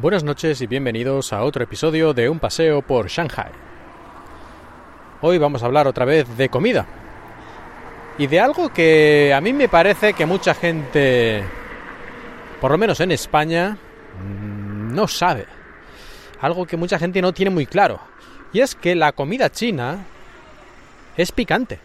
Buenas 0.00 0.24
noches 0.24 0.62
y 0.62 0.66
bienvenidos 0.66 1.30
a 1.34 1.42
otro 1.44 1.62
episodio 1.62 2.14
de 2.14 2.30
Un 2.30 2.38
paseo 2.38 2.80
por 2.80 3.08
Shanghai. 3.08 3.50
Hoy 5.20 5.36
vamos 5.36 5.62
a 5.62 5.66
hablar 5.66 5.86
otra 5.86 6.06
vez 6.06 6.38
de 6.38 6.48
comida. 6.48 6.86
Y 8.16 8.26
de 8.26 8.40
algo 8.40 8.70
que 8.70 9.34
a 9.36 9.42
mí 9.42 9.52
me 9.52 9.68
parece 9.68 10.14
que 10.14 10.24
mucha 10.24 10.54
gente, 10.54 11.44
por 12.62 12.70
lo 12.70 12.78
menos 12.78 13.00
en 13.00 13.12
España, 13.12 13.76
mm, 14.24 14.94
no 14.94 15.06
sabe. 15.06 15.44
Algo 16.40 16.64
que 16.64 16.78
mucha 16.78 16.98
gente 16.98 17.20
no 17.20 17.34
tiene 17.34 17.50
muy 17.50 17.66
claro. 17.66 18.00
Y 18.54 18.60
es 18.60 18.74
que 18.74 18.94
la 18.94 19.12
comida 19.12 19.52
china 19.52 19.98
es 21.14 21.30
picante. 21.30 21.78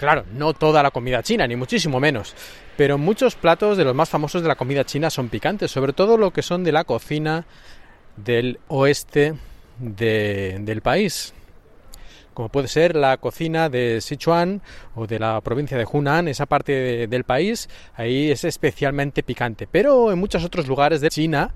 Claro, 0.00 0.24
no 0.32 0.54
toda 0.54 0.82
la 0.82 0.92
comida 0.92 1.22
china, 1.22 1.46
ni 1.46 1.56
muchísimo 1.56 2.00
menos, 2.00 2.34
pero 2.78 2.96
muchos 2.96 3.34
platos 3.34 3.76
de 3.76 3.84
los 3.84 3.94
más 3.94 4.08
famosos 4.08 4.40
de 4.40 4.48
la 4.48 4.54
comida 4.54 4.82
china 4.82 5.10
son 5.10 5.28
picantes, 5.28 5.70
sobre 5.70 5.92
todo 5.92 6.16
lo 6.16 6.30
que 6.30 6.40
son 6.40 6.64
de 6.64 6.72
la 6.72 6.84
cocina 6.84 7.44
del 8.16 8.60
oeste 8.68 9.34
del 9.78 10.80
país, 10.80 11.34
como 12.32 12.48
puede 12.48 12.68
ser 12.68 12.96
la 12.96 13.18
cocina 13.18 13.68
de 13.68 14.00
Sichuan 14.00 14.62
o 14.94 15.06
de 15.06 15.18
la 15.18 15.38
provincia 15.42 15.76
de 15.76 15.84
Hunan, 15.84 16.28
esa 16.28 16.46
parte 16.46 17.06
del 17.06 17.24
país, 17.24 17.68
ahí 17.94 18.30
es 18.30 18.44
especialmente 18.44 19.22
picante, 19.22 19.68
pero 19.70 20.12
en 20.12 20.18
muchos 20.18 20.42
otros 20.42 20.66
lugares 20.66 21.02
de 21.02 21.10
China 21.10 21.52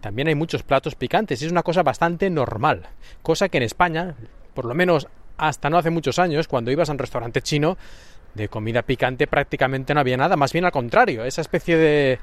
también 0.00 0.26
hay 0.26 0.34
muchos 0.34 0.64
platos 0.64 0.96
picantes 0.96 1.40
y 1.40 1.46
es 1.46 1.52
una 1.52 1.62
cosa 1.62 1.84
bastante 1.84 2.30
normal, 2.30 2.82
cosa 3.22 3.48
que 3.48 3.58
en 3.58 3.62
España, 3.62 4.16
por 4.54 4.64
lo 4.64 4.74
menos 4.74 5.06
hasta 5.36 5.70
no 5.70 5.78
hace 5.78 5.90
muchos 5.90 6.18
años, 6.18 6.48
cuando 6.48 6.70
ibas 6.70 6.88
a 6.88 6.92
un 6.92 6.98
restaurante 6.98 7.42
chino, 7.42 7.76
de 8.34 8.48
comida 8.48 8.82
picante 8.82 9.26
prácticamente 9.26 9.94
no 9.94 10.00
había 10.00 10.16
nada, 10.16 10.36
más 10.36 10.52
bien 10.52 10.64
al 10.64 10.72
contrario, 10.72 11.24
esa 11.24 11.40
especie 11.40 11.76
de 11.76 12.18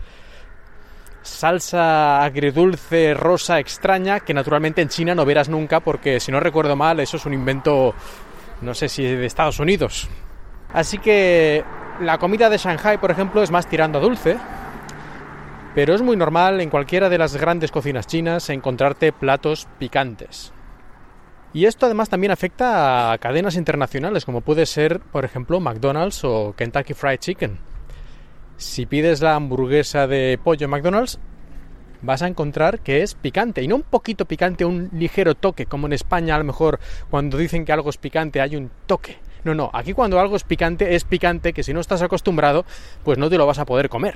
salsa 1.23 2.23
agridulce 2.23 3.13
rosa 3.13 3.59
extraña 3.59 4.19
que 4.19 4.33
naturalmente 4.33 4.81
en 4.81 4.89
China 4.89 5.15
no 5.15 5.25
verás 5.25 5.47
nunca 5.47 5.79
porque 5.79 6.19
si 6.19 6.31
no 6.33 6.39
recuerdo 6.41 6.75
mal 6.75 6.99
eso 6.99 7.15
es 7.15 7.25
un 7.25 7.33
invento 7.33 7.95
no 8.61 8.73
sé 8.73 8.89
si 8.89 9.03
de 9.03 9.25
Estados 9.25 9.59
Unidos. 9.59 10.09
Así 10.71 10.97
que 10.97 11.63
la 11.99 12.17
comida 12.17 12.49
de 12.49 12.57
Shanghai, 12.57 12.97
por 12.97 13.11
ejemplo, 13.11 13.43
es 13.43 13.51
más 13.51 13.67
tirando 13.67 13.99
a 13.99 14.01
dulce, 14.01 14.37
pero 15.75 15.93
es 15.93 16.01
muy 16.01 16.15
normal 16.15 16.61
en 16.61 16.69
cualquiera 16.69 17.09
de 17.09 17.17
las 17.17 17.35
grandes 17.35 17.71
cocinas 17.71 18.07
chinas 18.07 18.49
encontrarte 18.49 19.11
platos 19.11 19.67
picantes. 19.79 20.52
Y 21.53 21.65
esto 21.65 21.85
además 21.85 22.09
también 22.09 22.31
afecta 22.31 23.11
a 23.11 23.17
cadenas 23.19 23.55
internacionales 23.55 24.25
como 24.25 24.41
puede 24.41 24.65
ser, 24.65 24.99
por 24.99 25.23
ejemplo, 25.23 25.59
McDonald's 25.59 26.23
o 26.23 26.55
Kentucky 26.57 26.95
Fried 26.95 27.19
Chicken. 27.19 27.59
Si 28.57 28.87
pides 28.87 29.21
la 29.21 29.35
hamburguesa 29.35 30.07
de 30.07 30.39
pollo 30.43 30.65
en 30.65 30.71
McDonald's, 30.71 31.19
vas 32.01 32.23
a 32.23 32.27
encontrar 32.27 32.79
que 32.79 33.03
es 33.03 33.13
picante. 33.13 33.61
Y 33.61 33.67
no 33.67 33.75
un 33.75 33.83
poquito 33.83 34.25
picante, 34.25 34.65
un 34.65 34.89
ligero 34.93 35.35
toque, 35.35 35.67
como 35.67 35.85
en 35.85 35.93
España 35.93 36.33
a 36.33 36.39
lo 36.39 36.43
mejor 36.43 36.79
cuando 37.11 37.37
dicen 37.37 37.65
que 37.65 37.71
algo 37.71 37.91
es 37.91 37.97
picante 37.97 38.41
hay 38.41 38.55
un 38.55 38.71
toque. 38.87 39.17
No, 39.43 39.53
no, 39.53 39.69
aquí 39.73 39.93
cuando 39.93 40.19
algo 40.19 40.35
es 40.35 40.43
picante 40.43 40.95
es 40.95 41.03
picante 41.03 41.53
que 41.53 41.63
si 41.63 41.73
no 41.73 41.81
estás 41.81 42.01
acostumbrado, 42.01 42.65
pues 43.03 43.19
no 43.19 43.29
te 43.29 43.37
lo 43.37 43.45
vas 43.45 43.59
a 43.59 43.65
poder 43.65 43.89
comer. 43.89 44.15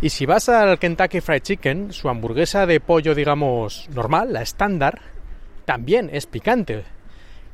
Y 0.00 0.10
si 0.10 0.26
vas 0.26 0.48
al 0.48 0.78
Kentucky 0.78 1.20
Fried 1.20 1.42
Chicken, 1.42 1.92
su 1.92 2.08
hamburguesa 2.08 2.66
de 2.66 2.78
pollo, 2.78 3.16
digamos, 3.16 3.88
normal, 3.92 4.32
la 4.32 4.42
estándar, 4.42 5.00
también 5.68 6.08
es 6.10 6.24
picante. 6.24 6.84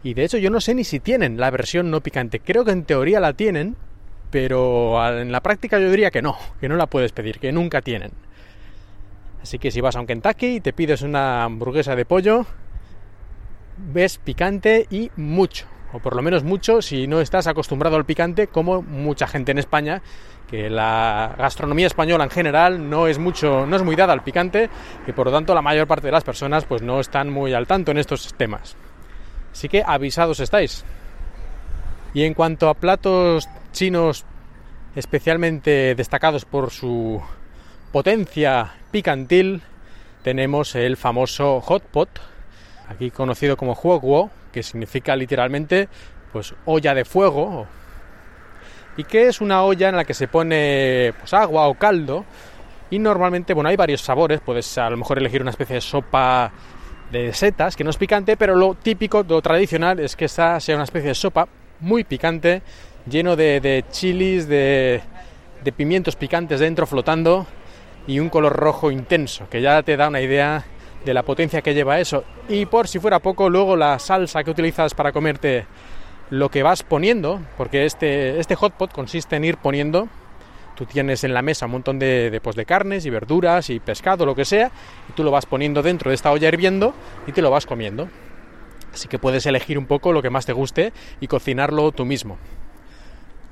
Y 0.05 0.15
de 0.15 0.23
hecho 0.23 0.39
yo 0.39 0.49
no 0.49 0.61
sé 0.61 0.73
ni 0.77 0.85
si 0.85 1.01
tienen 1.01 1.41
la 1.41 1.51
versión 1.51 1.91
no 1.91 2.01
picante. 2.01 2.39
Creo 2.39 2.65
que 2.65 2.71
en 2.71 2.85
teoría 2.85 3.19
la 3.19 3.33
tienen, 3.33 3.75
pero 4.31 5.05
en 5.19 5.33
la 5.33 5.43
práctica 5.43 5.81
yo 5.81 5.91
diría 5.91 6.13
que 6.13 6.23
no, 6.23 6.37
que 6.61 6.69
no 6.69 6.77
la 6.77 6.87
puedes 6.87 7.11
pedir, 7.11 7.41
que 7.41 7.51
nunca 7.51 7.83
tienen. 7.83 8.13
Así 9.43 9.59
que 9.59 9.73
si 9.73 9.81
vas 9.81 9.97
a 9.97 10.01
un 10.01 10.07
Kentucky 10.07 10.47
y 10.47 10.61
te 10.61 10.73
pides 10.73 11.03
una 11.03 11.43
hamburguesa 11.43 11.97
de 11.97 12.05
pollo, 12.05 12.47
ves 13.93 14.19
picante 14.19 14.87
y 14.93 15.11
mucho, 15.17 15.67
o 15.95 16.01
por 16.01 16.17
lo 16.17 16.23
menos 16.23 16.43
mucho 16.43 16.83
si 16.83 17.07
no 17.07 17.21
estás 17.21 17.47
acostumbrado 17.47 17.95
al 17.95 18.05
picante, 18.05 18.49
como 18.49 18.83
mucha 18.83 19.29
gente 19.29 19.53
en 19.53 19.59
España, 19.59 20.03
que 20.51 20.69
la 20.69 21.37
gastronomía 21.39 21.87
española 21.87 22.25
en 22.25 22.31
general 22.31 22.91
no 22.91 23.07
es 23.07 23.19
mucho, 23.21 23.65
no 23.65 23.77
es 23.77 23.83
muy 23.85 23.95
dada 23.95 24.13
al 24.13 24.25
picante, 24.25 24.69
y 25.07 25.13
por 25.13 25.27
lo 25.27 25.33
tanto 25.33 25.55
la 25.55 25.63
mayor 25.63 25.87
parte 25.87 26.09
de 26.09 26.13
las 26.13 26.25
personas 26.25 26.65
pues 26.65 26.83
no 26.83 26.99
están 26.99 27.31
muy 27.31 27.55
al 27.55 27.69
tanto 27.69 27.93
en 27.93 27.99
estos 27.99 28.35
temas. 28.35 28.77
Así 29.53 29.69
que 29.69 29.85
avisados 29.87 30.41
estáis. 30.41 30.85
Y 32.13 32.25
en 32.25 32.35
cuanto 32.35 32.69
a 32.69 32.75
platos 32.75 33.49
chinos 33.71 34.25
especialmente 34.97 35.95
destacados 35.95 36.45
por 36.45 36.73
su 36.73 37.23
potencia 37.93 38.75
picantil, 38.91 39.63
tenemos 40.25 40.75
el 40.75 40.97
famoso 40.97 41.61
hot 41.61 41.85
pot, 41.85 42.09
aquí 42.89 43.13
conocido 43.13 43.57
como 43.57 43.75
huoguo, 43.75 44.31
que 44.55 44.63
significa 44.63 45.17
literalmente 45.17 45.89
pues 46.33 46.55
olla 46.65 46.95
de 46.95 47.05
fuego. 47.05 47.67
Y 48.97 49.03
que 49.03 49.27
es 49.27 49.41
una 49.41 49.65
olla 49.65 49.89
en 49.89 49.97
la 49.97 50.05
que 50.05 50.15
se 50.15 50.29
pone 50.29 51.13
pues, 51.19 51.35
agua 51.35 51.67
o 51.67 51.75
caldo. 51.75 52.25
Y 52.91 53.01
normalmente, 53.01 53.53
bueno, 53.53 53.69
hay 53.69 53.77
varios 53.77 54.01
sabores, 54.01 54.41
puedes 54.41 54.79
a 54.79 54.89
lo 54.89 54.97
mejor 54.97 55.19
elegir 55.19 55.43
una 55.43 55.51
especie 55.51 55.75
de 55.75 55.81
sopa 55.81 56.53
de 57.11 57.33
setas, 57.33 57.75
que 57.75 57.83
no 57.83 57.91
es 57.91 57.97
picante, 57.97 58.37
pero 58.37 58.55
lo 58.55 58.75
típico, 58.75 59.25
lo 59.29 59.43
tradicional 59.43 59.99
es 59.99 60.15
que 60.15 60.27
esta 60.27 60.61
sea 60.61 60.77
una 60.77 60.85
especie 60.85 61.09
de 61.09 61.15
sopa 61.15 61.49
muy 61.81 62.05
picante, 62.05 62.63
lleno 63.11 63.35
de, 63.35 63.61
de 63.61 63.85
chilis, 63.91 64.47
de, 64.47 65.03
de 65.65 65.73
pimientos 65.73 66.15
picantes 66.15 66.61
dentro 66.61 66.87
flotando 66.87 67.47
y 68.07 68.21
un 68.21 68.29
color 68.29 68.55
rojo 68.55 68.91
intenso, 68.93 69.49
que 69.51 69.61
ya 69.61 69.83
te 69.83 69.97
da 69.97 70.09
una 70.09 70.21
idea 70.21 70.65
de 71.05 71.15
la 71.15 71.23
potencia 71.23 71.63
que 71.63 71.75
lleva 71.75 72.01
eso. 72.01 72.25
Y 72.49 72.67
por 72.67 72.89
si 72.89 72.99
fuera 72.99 73.19
poco, 73.19 73.49
luego 73.51 73.77
la 73.77 73.99
salsa 73.99 74.43
que 74.43 74.51
utilizas 74.51 74.95
para 74.95 75.13
comerte 75.13 75.67
lo 76.31 76.51
que 76.51 76.63
vas 76.63 76.83
poniendo, 76.83 77.41
porque 77.57 77.85
este, 77.85 78.41
este 78.41 78.55
hot 78.55 78.75
pot 78.75 78.93
consiste 78.93 79.37
en 79.37 79.45
ir 79.45 79.57
poniendo, 79.59 80.09
tú 80.75 80.87
tienes 80.87 81.25
en 81.25 81.35
la 81.35 81.43
mesa 81.43 81.67
un 81.67 81.73
montón 81.73 81.99
de, 81.99 82.41
pues, 82.43 82.57
de 82.57 82.65
carnes 82.65 83.07
y 83.07 83.11
verduras 83.11 83.71
y 83.71 83.81
pescado, 83.81 84.27
lo 84.27 84.35
que 84.35 84.45
sea, 84.45 84.71
y 85.09 85.13
tú 85.13 85.23
lo 85.23 85.31
vas 85.31 85.47
poniendo 85.47 85.83
dentro 85.83 86.11
de 86.11 86.15
esta 86.15 86.33
olla 86.33 86.49
hirviendo 86.49 86.95
y 87.27 87.33
te 87.33 87.43
lo 87.43 87.51
vas 87.51 87.67
comiendo. 87.67 88.09
Así 88.93 89.09
que 89.09 89.19
puedes 89.19 89.45
elegir 89.47 89.79
un 89.79 89.87
poco 89.87 90.13
lo 90.13 90.23
que 90.23 90.31
más 90.31 90.47
te 90.47 90.53
guste 90.53 90.93
y 91.21 91.27
cocinarlo 91.27 91.91
tú 91.93 92.05
mismo. 92.05 92.39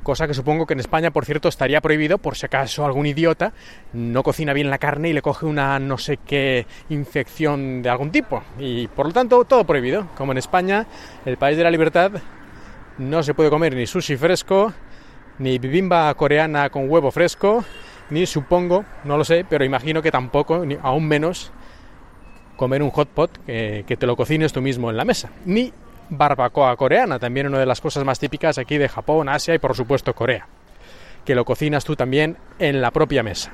Cosa 0.02 0.26
que 0.26 0.34
supongo 0.34 0.66
que 0.66 0.72
en 0.72 0.80
España, 0.80 1.12
por 1.12 1.24
cierto, 1.24 1.48
estaría 1.48 1.80
prohibido 1.80 2.18
por 2.18 2.36
si 2.36 2.46
acaso 2.46 2.84
algún 2.84 3.06
idiota 3.06 3.52
no 3.92 4.24
cocina 4.24 4.52
bien 4.52 4.68
la 4.68 4.78
carne 4.78 5.10
y 5.10 5.12
le 5.12 5.22
coge 5.22 5.46
una 5.46 5.78
no 5.78 5.96
sé 5.96 6.16
qué 6.16 6.66
infección 6.88 7.82
de 7.82 7.88
algún 7.88 8.10
tipo. 8.10 8.42
Y 8.58 8.88
por 8.88 9.06
lo 9.06 9.12
tanto, 9.12 9.44
todo 9.44 9.64
prohibido. 9.64 10.08
Como 10.16 10.32
en 10.32 10.38
España, 10.38 10.86
el 11.24 11.36
país 11.36 11.56
de 11.56 11.62
la 11.62 11.70
libertad, 11.70 12.10
no 12.98 13.22
se 13.22 13.32
puede 13.32 13.48
comer 13.48 13.76
ni 13.76 13.86
sushi 13.86 14.16
fresco, 14.16 14.72
ni 15.38 15.58
bibimba 15.58 16.12
coreana 16.14 16.68
con 16.70 16.90
huevo 16.90 17.12
fresco, 17.12 17.64
ni 18.10 18.26
supongo, 18.26 18.84
no 19.04 19.16
lo 19.16 19.24
sé, 19.24 19.46
pero 19.48 19.64
imagino 19.64 20.02
que 20.02 20.10
tampoco, 20.10 20.66
ni 20.66 20.76
aún 20.82 21.06
menos, 21.06 21.52
comer 22.56 22.82
un 22.82 22.90
hot 22.90 23.08
pot 23.08 23.30
que, 23.46 23.84
que 23.86 23.96
te 23.96 24.06
lo 24.06 24.16
cocines 24.16 24.52
tú 24.52 24.60
mismo 24.60 24.90
en 24.90 24.96
la 24.96 25.04
mesa. 25.04 25.30
Ni 25.46 25.72
barbacoa 26.16 26.76
coreana, 26.76 27.18
también 27.18 27.46
una 27.46 27.58
de 27.58 27.66
las 27.66 27.80
cosas 27.80 28.04
más 28.04 28.18
típicas 28.18 28.58
aquí 28.58 28.78
de 28.78 28.88
Japón, 28.88 29.28
Asia 29.28 29.54
y 29.54 29.58
por 29.58 29.74
supuesto 29.74 30.14
Corea, 30.14 30.46
que 31.24 31.34
lo 31.34 31.44
cocinas 31.44 31.84
tú 31.84 31.96
también 31.96 32.36
en 32.58 32.80
la 32.80 32.90
propia 32.90 33.22
mesa. 33.22 33.50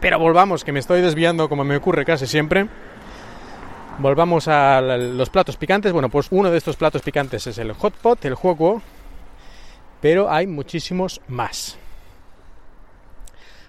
Pero 0.00 0.18
volvamos, 0.18 0.64
que 0.64 0.72
me 0.72 0.80
estoy 0.80 1.00
desviando 1.00 1.48
como 1.48 1.64
me 1.64 1.76
ocurre 1.76 2.04
casi 2.04 2.26
siempre. 2.26 2.68
Volvamos 3.98 4.48
a 4.48 4.80
los 4.80 5.30
platos 5.30 5.56
picantes. 5.56 5.92
Bueno, 5.92 6.08
pues 6.08 6.26
uno 6.30 6.50
de 6.50 6.58
estos 6.58 6.76
platos 6.76 7.02
picantes 7.02 7.46
es 7.46 7.58
el 7.58 7.72
hot 7.72 7.94
pot, 7.94 8.24
el 8.24 8.34
juego, 8.34 8.82
pero 10.00 10.30
hay 10.30 10.46
muchísimos 10.46 11.20
más. 11.28 11.78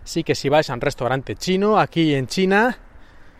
Así 0.04 0.24
que 0.24 0.36
si 0.36 0.50
vais 0.50 0.70
a 0.70 0.74
un 0.74 0.82
restaurante 0.82 1.36
chino 1.36 1.80
aquí 1.80 2.16
en 2.16 2.28
China, 2.28 2.78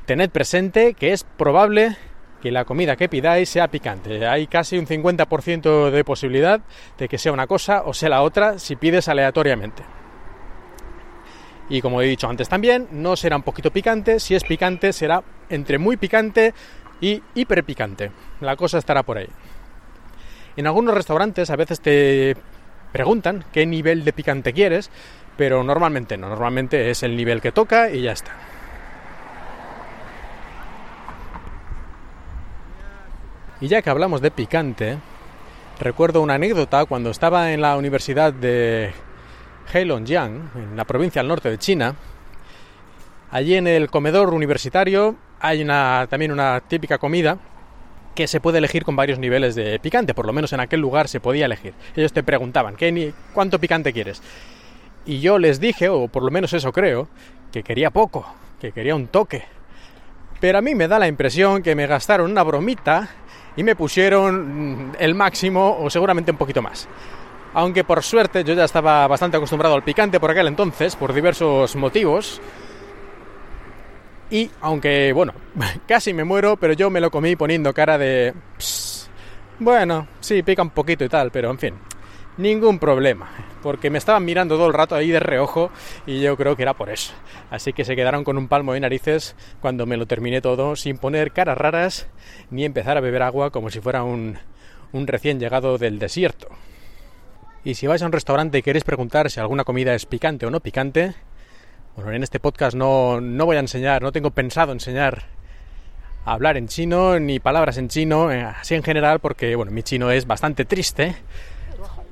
tened 0.06 0.30
presente 0.30 0.94
que 0.94 1.14
es 1.14 1.24
probable 1.24 1.98
que 2.44 2.52
la 2.52 2.66
comida 2.66 2.98
que 2.98 3.08
pidáis 3.08 3.48
sea 3.48 3.70
picante. 3.70 4.28
Hay 4.28 4.48
casi 4.48 4.78
un 4.78 4.86
50% 4.86 5.90
de 5.90 6.04
posibilidad 6.04 6.60
de 6.98 7.08
que 7.08 7.18
sea 7.18 7.32
una 7.32 7.48
cosa 7.48 7.84
o 7.86 7.94
sea 7.94 8.10
la 8.10 8.22
otra 8.22 8.60
si 8.60 8.76
pides 8.76 9.08
aleatoriamente. 9.08 9.82
Y 11.70 11.82
como 11.82 12.02
he 12.02 12.06
dicho 12.06 12.28
antes 12.28 12.50
también, 12.50 12.90
no 12.92 13.16
será 13.16 13.38
un 13.38 13.44
poquito 13.44 13.72
picante, 13.72 14.20
si 14.20 14.36
es 14.36 14.44
picante 14.44 14.92
será 14.92 15.24
entre 15.48 15.78
muy 15.78 15.96
picante 15.96 16.54
y 17.00 17.24
hiper 17.34 17.64
picante. 17.64 18.12
La 18.42 18.58
cosa 18.58 18.78
estará 18.78 19.04
por 19.04 19.20
ahí. 19.20 19.30
En 20.58 20.68
algunos 20.68 20.94
restaurantes 20.94 21.50
a 21.50 21.56
veces 21.56 21.80
te 21.80 22.36
preguntan 22.92 23.46
qué 23.54 23.66
nivel 23.66 24.04
de 24.04 24.12
picante 24.12 24.52
quieres, 24.52 24.92
pero 25.38 25.64
normalmente 25.64 26.18
no, 26.18 26.28
normalmente 26.28 26.90
es 26.90 27.04
el 27.04 27.16
nivel 27.16 27.40
que 27.40 27.54
toca 27.54 27.90
y 27.90 28.02
ya 28.02 28.12
está. 28.12 28.34
Y 33.64 33.70
ya 33.70 33.82
que 33.82 33.90
hablamos 33.90 34.20
de 34.20 34.30
picante, 34.30 34.98
recuerdo 35.80 36.22
una 36.22 36.34
anécdota 36.34 36.84
cuando 36.84 37.12
estaba 37.12 37.54
en 37.54 37.62
la 37.62 37.78
Universidad 37.78 38.34
de 38.34 38.92
Heilongjiang, 39.74 40.52
en 40.54 40.76
la 40.76 40.84
provincia 40.84 41.22
al 41.22 41.30
norte 41.30 41.50
de 41.50 41.58
China, 41.58 41.96
Allí 43.32 43.56
en 43.56 43.66
el 43.66 43.90
comedor 43.90 44.34
universitario 44.34 45.16
hay 45.40 45.62
una, 45.62 46.08
también 46.10 46.34
una 46.34 46.60
típica 46.60 46.98
comida 46.98 47.38
que 48.14 48.28
se 48.28 48.42
puede 48.42 48.58
elegir 48.58 48.84
con 48.84 48.98
varios 48.98 49.18
niveles 49.18 49.56
de 49.56 49.80
picante, 49.80 50.14
por 50.14 50.28
lo 50.28 50.34
menos 50.34 50.52
en 50.52 50.60
aquel 50.60 50.82
lugar 50.82 51.08
se 51.08 51.22
podía 51.22 51.46
elegir. 51.46 51.74
Ellos 51.96 52.12
te 52.12 52.22
preguntaban, 52.22 52.76
¿qué, 52.76 53.14
¿cuánto 53.34 53.60
picante 53.60 53.94
quieres? 53.94 54.22
Y 55.06 55.22
yo 55.22 55.40
les 55.40 55.62
dije, 55.62 55.88
o 55.88 56.10
por 56.10 56.22
lo 56.22 56.32
menos 56.32 56.52
eso 56.52 56.74
creo, 56.74 57.08
que 57.52 57.64
quería 57.64 57.92
poco, 57.92 58.26
que 58.60 58.74
quería 58.74 58.94
un 58.94 59.08
toque. 59.08 59.46
Pero 60.42 60.58
a 60.58 60.62
mí 60.62 60.76
me 60.76 60.90
da 60.90 61.00
la 61.00 61.08
impresión 61.08 61.64
que 61.64 61.74
me 61.74 61.88
gastaron 61.88 62.30
una 62.30 62.44
bromita 62.44 63.10
y 63.56 63.64
me 63.64 63.76
pusieron 63.76 64.90
mm, 64.90 64.96
el 65.00 65.16
máximo 65.16 65.78
o 65.80 65.90
seguramente 65.90 66.32
un 66.32 66.38
poquito 66.38 66.62
más. 66.62 66.88
Aunque 67.54 67.84
por 67.84 68.02
suerte 68.02 68.44
yo 68.44 68.54
ya 68.54 68.66
estaba 68.66 69.08
bastante 69.08 69.38
acostumbrado 69.38 69.76
al 69.76 69.84
picante 69.84 70.20
por 70.20 70.32
aquel 70.32 70.48
entonces, 70.48 70.96
por 70.96 71.14
diversos 71.14 71.76
motivos, 71.76 72.42
y 74.34 74.50
aunque, 74.62 75.14
bueno, 75.14 75.34
casi 75.88 76.12
me 76.14 76.24
muero, 76.24 76.58
pero 76.58 76.74
yo 76.74 76.90
me 76.90 77.00
lo 77.00 77.12
comí 77.12 77.36
poniendo 77.36 77.74
cara 77.74 78.00
de... 78.00 78.34
bueno, 79.60 80.08
sí, 80.20 80.42
pica 80.42 80.64
un 80.64 80.72
poquito 80.72 81.06
y 81.06 81.10
tal, 81.10 81.30
pero 81.30 81.52
en 81.52 81.60
fin, 81.60 81.76
ningún 82.38 82.80
problema. 82.80 83.30
Porque 83.62 83.90
me 83.90 83.98
estaban 83.98 84.26
mirando 84.26 84.56
todo 84.56 84.68
el 84.68 84.74
rato 84.74 84.96
ahí 84.96 85.10
de 85.10 85.20
reojo 85.20 85.72
y 86.06 86.22
yo 86.22 86.36
creo 86.36 86.56
que 86.56 86.64
era 86.64 86.74
por 86.74 86.90
eso. 86.90 87.14
Así 87.50 87.74
que 87.74 87.86
se 87.86 87.96
quedaron 87.96 88.24
con 88.24 88.38
un 88.38 88.48
palmo 88.48 88.74
de 88.74 88.80
narices 88.80 89.36
cuando 89.62 89.86
me 89.86 89.98
lo 89.98 90.06
terminé 90.06 90.42
todo 90.42 90.76
sin 90.76 90.98
poner 90.98 91.32
caras 91.32 91.58
raras 91.58 92.08
ni 92.50 92.66
empezar 92.66 92.98
a 92.98 93.02
beber 93.02 93.22
agua 93.24 93.52
como 93.52 93.70
si 93.70 93.80
fuera 93.80 94.04
un, 94.04 94.38
un 94.92 95.08
recién 95.08 95.40
llegado 95.40 95.78
del 95.78 96.00
desierto. 96.00 96.48
Y 97.66 97.76
si 97.76 97.88
vais 97.88 98.02
a 98.02 98.06
un 98.06 98.12
restaurante 98.12 98.58
y 98.58 98.62
queréis 98.62 98.84
preguntar 98.84 99.32
si 99.32 99.40
alguna 99.40 99.64
comida 99.64 99.96
es 99.96 100.06
picante 100.06 100.46
o 100.46 100.50
no 100.50 100.60
picante, 100.60 101.16
bueno, 101.96 102.12
en 102.12 102.24
este 102.24 102.40
podcast 102.40 102.76
no, 102.76 103.22
voy 103.22 103.56
a 103.56 103.60
enseñar, 103.60 104.02
no 104.02 104.12
tengo 104.12 104.32
pensado 104.32 104.72
enseñar 104.72 105.26
a 106.26 106.34
hablar 106.34 106.58
en 106.58 106.68
chino 106.68 107.20
ni 107.20 107.40
palabras 107.40 107.78
en 107.78 107.88
chino, 107.88 108.32
eh, 108.32 108.42
así 108.42 108.76
en 108.76 108.84
general, 108.84 109.20
porque 109.20 109.56
bueno, 109.56 109.72
mi 109.72 109.84
chino 109.84 110.12
es 110.12 110.26
bastante 110.26 110.66
triste. 110.66 111.16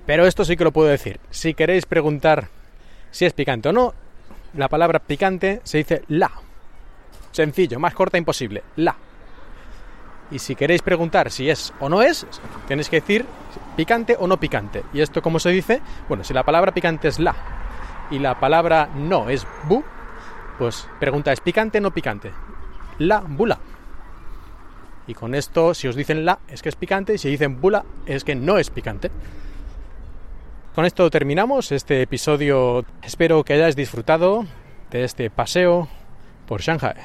Pero 0.06 0.26
esto 0.26 0.46
sí 0.46 0.58
que 0.58 0.64
lo 0.64 0.72
puedo 0.72 0.90
decir. 0.90 1.20
Si 1.30 1.54
queréis 1.54 1.86
preguntar 1.86 2.50
si 3.12 3.26
es 3.26 3.34
picante 3.34 3.70
o 3.70 3.74
no, 3.74 3.94
la 4.56 4.68
palabra 4.68 5.00
picante 5.00 5.62
se 5.64 5.80
dice 5.80 6.04
la. 6.08 6.32
Sencillo, 7.32 7.80
más 7.80 7.94
corta 7.94 8.18
imposible, 8.18 8.64
la. 8.76 8.96
Y 10.32 10.40
si 10.40 10.56
queréis 10.56 10.82
preguntar 10.82 11.30
si 11.30 11.50
es 11.50 11.74
o 11.80 11.90
no 11.90 12.02
es, 12.02 12.26
tenéis 12.68 12.90
que 12.90 13.02
decir 13.02 13.26
picante 13.76 14.16
o 14.18 14.28
no 14.28 14.40
picante. 14.40 14.84
¿Y 14.94 15.02
esto 15.02 15.22
cómo 15.22 15.40
se 15.40 15.50
dice? 15.50 15.82
Bueno, 16.08 16.24
si 16.24 16.34
la 16.34 16.44
palabra 16.44 16.74
picante 16.74 17.08
es 17.08 17.20
la 17.20 17.36
y 18.10 18.20
la 18.20 18.40
palabra 18.40 18.90
no 18.96 19.30
es 19.30 19.46
bu, 19.68 19.84
pues 20.58 20.88
pregunta, 21.00 21.32
¿es 21.32 21.42
picante 21.42 21.80
o 21.80 21.82
no 21.82 21.92
picante? 21.92 22.32
La 22.98 23.20
bula. 23.20 23.60
Y 25.08 25.14
con 25.14 25.34
esto, 25.36 25.74
si 25.74 25.88
os 25.88 25.96
dicen 25.96 26.26
la, 26.26 26.40
es 26.48 26.62
que 26.62 26.70
es 26.70 26.76
picante, 26.76 27.16
y 27.16 27.18
si 27.18 27.30
dicen 27.30 27.60
bula, 27.60 27.84
es 28.06 28.24
que 28.24 28.36
no 28.36 28.58
es 28.58 28.70
picante. 28.70 29.12
Con 30.74 30.86
esto 30.86 31.10
terminamos 31.10 31.72
este 31.74 32.02
episodio. 32.02 32.86
Espero 33.04 33.44
que 33.44 33.54
hayáis 33.54 33.76
disfrutado 33.76 34.46
de 34.90 35.04
este 35.04 35.30
paseo 35.30 35.90
por 36.48 36.62
Shanghai. 36.62 36.96